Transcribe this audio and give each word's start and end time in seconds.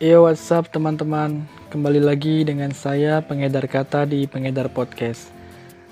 Yo 0.00 0.24
what's 0.24 0.48
up 0.48 0.72
teman-teman? 0.72 1.44
Kembali 1.68 2.00
lagi 2.00 2.40
dengan 2.40 2.72
saya 2.72 3.20
pengedar 3.20 3.68
kata 3.68 4.08
di 4.08 4.24
pengedar 4.24 4.72
podcast. 4.72 5.28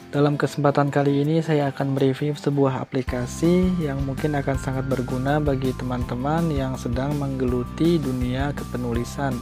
Dalam 0.08 0.40
kesempatan 0.40 0.88
kali 0.88 1.21
ini 1.21 1.45
saya 1.45 1.69
akan 1.69 1.92
mereview 1.92 2.33
sebuah 2.33 2.81
aplikasi 2.81 3.69
yang 3.76 4.01
mungkin 4.08 4.33
akan 4.33 4.56
sangat 4.56 4.88
berguna 4.88 5.44
bagi 5.44 5.76
teman-teman 5.76 6.49
yang 6.49 6.72
sedang 6.81 7.21
menggeluti 7.21 8.01
dunia 8.01 8.56
kepenulisan. 8.56 9.37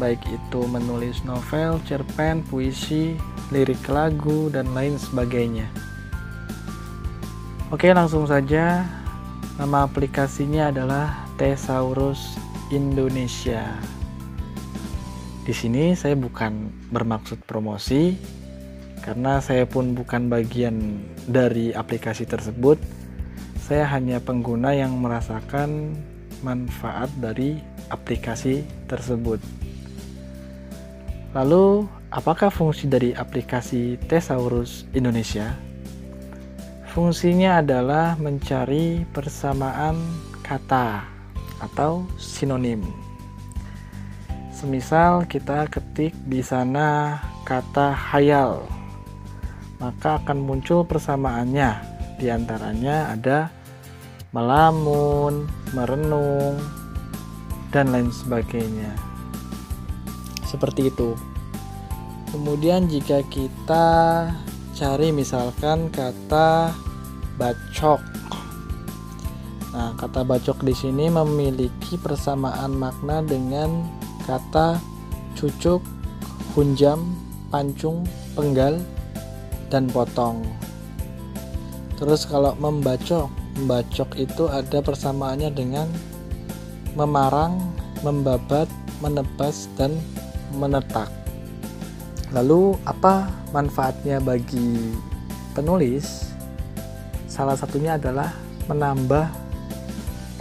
Baik 0.00 0.24
itu 0.24 0.64
menulis 0.72 1.20
novel, 1.28 1.76
cerpen, 1.84 2.40
puisi, 2.48 3.20
lirik 3.52 3.84
lagu, 3.92 4.48
dan 4.48 4.72
lain 4.72 4.96
sebagainya. 4.96 5.68
Oke 7.68 7.92
langsung 7.92 8.24
saja. 8.24 8.88
Nama 9.60 9.84
aplikasinya 9.84 10.72
adalah 10.72 11.28
Thesaurus 11.36 12.51
Indonesia. 12.72 13.68
Di 15.44 15.52
sini 15.52 15.92
saya 15.92 16.16
bukan 16.16 16.72
bermaksud 16.88 17.44
promosi 17.44 18.16
karena 19.04 19.44
saya 19.44 19.68
pun 19.68 19.92
bukan 19.92 20.32
bagian 20.32 21.04
dari 21.28 21.76
aplikasi 21.76 22.24
tersebut. 22.24 22.80
Saya 23.60 23.84
hanya 23.92 24.24
pengguna 24.24 24.72
yang 24.72 24.96
merasakan 24.96 25.92
manfaat 26.40 27.12
dari 27.20 27.60
aplikasi 27.92 28.64
tersebut. 28.88 29.38
Lalu, 31.36 31.84
apakah 32.08 32.48
fungsi 32.48 32.88
dari 32.88 33.12
aplikasi 33.12 34.00
Thesaurus 34.08 34.88
Indonesia? 34.96 35.52
Fungsinya 36.92 37.60
adalah 37.60 38.16
mencari 38.16 39.04
persamaan 39.12 39.96
kata 40.44 41.11
atau 41.62 42.02
sinonim. 42.18 42.82
Semisal 44.50 45.26
kita 45.30 45.70
ketik 45.70 46.14
di 46.26 46.42
sana 46.42 47.18
kata 47.46 47.94
hayal, 47.94 48.66
maka 49.78 50.18
akan 50.22 50.42
muncul 50.42 50.82
persamaannya. 50.82 51.94
Di 52.18 52.30
antaranya 52.30 53.14
ada 53.14 53.50
melamun, 54.30 55.50
merenung, 55.74 56.58
dan 57.74 57.90
lain 57.90 58.12
sebagainya. 58.12 58.92
Seperti 60.46 60.92
itu. 60.92 61.16
Kemudian 62.30 62.86
jika 62.88 63.24
kita 63.28 63.88
cari 64.72 65.12
misalkan 65.12 65.92
kata 65.92 66.72
bacok 67.36 68.00
Nah, 69.72 69.96
kata 69.96 70.20
bacok 70.20 70.60
di 70.68 70.76
sini 70.76 71.08
memiliki 71.08 71.96
persamaan 71.96 72.76
makna 72.76 73.24
dengan 73.24 73.88
kata 74.28 74.76
cucuk, 75.32 75.80
hunjam, 76.52 77.00
pancung, 77.48 78.04
penggal, 78.36 78.76
dan 79.72 79.88
potong. 79.88 80.44
Terus 81.96 82.28
kalau 82.28 82.52
membacok, 82.60 83.32
membacok 83.56 84.12
itu 84.20 84.44
ada 84.52 84.84
persamaannya 84.84 85.48
dengan 85.56 85.88
memarang, 86.92 87.56
membabat, 88.04 88.68
menebas, 89.00 89.72
dan 89.80 89.96
menetak. 90.52 91.08
Lalu 92.32 92.76
apa 92.84 93.28
manfaatnya 93.56 94.20
bagi 94.20 94.92
penulis? 95.56 96.28
Salah 97.24 97.56
satunya 97.56 97.96
adalah 97.96 98.36
menambah 98.68 99.41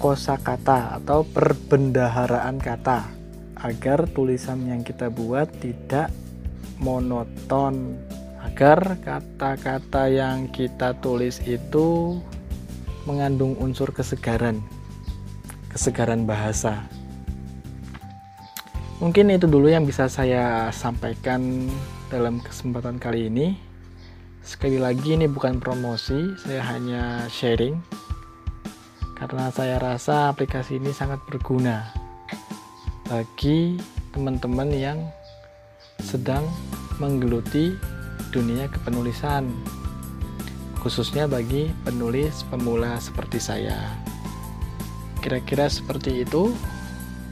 kosakata 0.01 0.97
atau 0.97 1.21
perbendaharaan 1.21 2.57
kata 2.57 3.05
agar 3.61 4.09
tulisan 4.09 4.65
yang 4.65 4.81
kita 4.81 5.13
buat 5.13 5.45
tidak 5.61 6.09
monoton. 6.81 8.01
Agar 8.41 8.97
kata-kata 9.05 10.09
yang 10.09 10.49
kita 10.49 10.97
tulis 10.97 11.37
itu 11.45 12.17
mengandung 13.05 13.53
unsur 13.61 13.93
kesegaran 13.93 14.57
kesegaran 15.69 16.25
bahasa. 16.25 16.81
Mungkin 18.97 19.29
itu 19.29 19.45
dulu 19.45 19.69
yang 19.69 19.85
bisa 19.85 20.09
saya 20.09 20.73
sampaikan 20.73 21.69
dalam 22.09 22.41
kesempatan 22.41 22.97
kali 22.97 23.29
ini. 23.29 23.53
Sekali 24.41 24.81
lagi 24.81 25.13
ini 25.13 25.29
bukan 25.29 25.61
promosi 25.61 26.33
saya 26.41 26.65
hanya 26.65 27.29
sharing 27.29 28.00
karena 29.21 29.53
saya 29.53 29.77
rasa 29.77 30.33
aplikasi 30.33 30.81
ini 30.81 30.89
sangat 30.89 31.21
berguna 31.29 31.93
bagi 33.05 33.77
teman-teman 34.09 34.73
yang 34.73 34.97
sedang 36.01 36.41
menggeluti 36.97 37.77
dunia 38.33 38.65
kepenulisan 38.65 39.45
khususnya 40.81 41.29
bagi 41.29 41.69
penulis 41.85 42.41
pemula 42.49 42.97
seperti 42.97 43.37
saya. 43.37 43.77
Kira-kira 45.21 45.69
seperti 45.69 46.25
itu. 46.25 46.49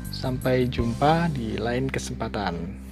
Sampai 0.09 0.67
jumpa 0.67 1.31
di 1.31 1.55
lain 1.55 1.87
kesempatan 1.87 2.88